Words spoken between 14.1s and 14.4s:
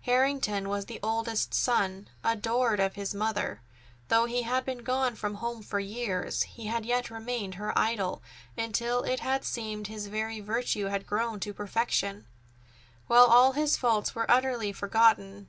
were